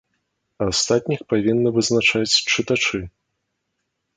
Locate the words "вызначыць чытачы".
1.75-2.99